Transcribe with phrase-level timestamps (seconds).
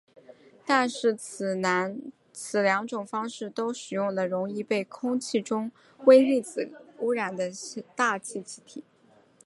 [0.65, 5.71] 但是此两种方法都使用了容易被空气中
[6.05, 7.51] 微粒子污染的
[7.95, 8.83] 大气气体。